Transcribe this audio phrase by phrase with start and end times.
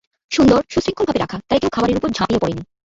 [0.31, 2.63] সুন্দর, সুশৃঙ্খল ভাবে রাখা, তারা কেউ খাবারের উপর ঝাঁপিয়ে পড়েনি।